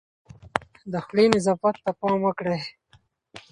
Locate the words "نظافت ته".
1.35-1.91